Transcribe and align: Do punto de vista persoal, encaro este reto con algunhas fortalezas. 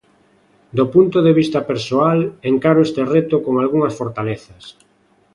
Do 0.77 0.85
punto 0.93 1.17
de 1.25 1.31
vista 1.39 1.59
persoal, 1.71 2.19
encaro 2.51 2.79
este 2.87 3.01
reto 3.15 3.35
con 3.45 3.53
algunhas 3.63 3.93
fortalezas. 3.99 4.63